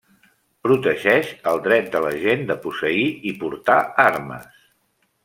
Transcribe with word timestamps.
Protegeix 0.67 1.27
el 1.51 1.61
dret 1.67 1.91
de 1.95 2.01
la 2.05 2.13
gent 2.23 2.41
de 2.53 2.55
posseir 2.63 3.05
i 3.33 3.35
portar 3.45 3.77
armes. 4.07 4.49